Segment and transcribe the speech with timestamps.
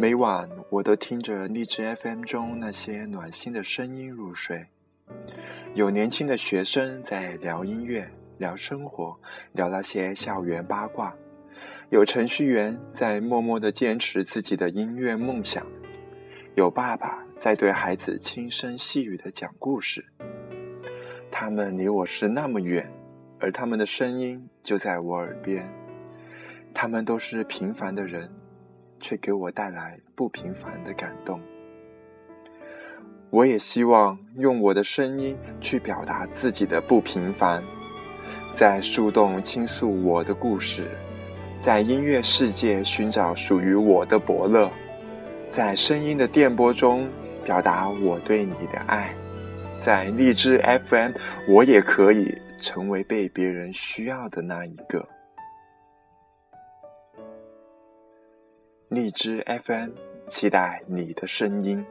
[0.00, 4.64] 每晚我都听着荔枝 FM 中那些暖心的声音入睡。
[5.74, 9.14] 有年轻的学生在聊音乐、聊生活、
[9.52, 11.12] 聊那些校园八卦；
[11.90, 15.62] 有程序员在默默地坚持自己的音乐梦想；
[16.54, 20.02] 有爸爸在对孩子轻声细语地讲故事。
[21.30, 22.90] 他们离我是那么远，
[23.38, 25.70] 而他们的声音就在我耳边。
[26.72, 28.32] 他们都是平凡的人。
[29.00, 31.40] 却给我带来不平凡的感动。
[33.30, 37.62] 我也希望用我的声音去表达自己的不平凡，
[38.52, 40.88] 在树洞倾诉我的故事，
[41.60, 44.68] 在音乐世界寻找属于我的伯乐，
[45.48, 47.08] 在声音的电波中
[47.44, 49.14] 表达我对你的爱，
[49.76, 50.58] 在荔枝
[50.88, 51.12] FM，
[51.48, 55.06] 我也可以成为被别人需要的那一个。
[58.90, 59.90] 荔枝 FM，
[60.26, 61.86] 期待你的声音。